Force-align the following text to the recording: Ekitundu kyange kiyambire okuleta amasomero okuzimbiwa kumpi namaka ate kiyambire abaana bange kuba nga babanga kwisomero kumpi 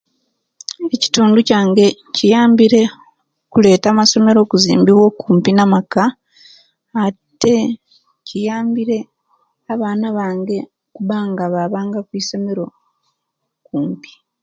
Ekitundu 0.95 1.37
kyange 1.47 1.85
kiyambire 2.15 2.81
okuleta 3.47 3.85
amasomero 3.91 4.39
okuzimbiwa 4.41 5.05
kumpi 5.21 5.51
namaka 5.53 6.03
ate 7.05 7.55
kiyambire 8.27 8.97
abaana 9.73 10.07
bange 10.17 10.57
kuba 10.95 11.17
nga 11.29 11.45
babanga 11.53 11.99
kwisomero 12.07 12.63
kumpi 13.65 14.11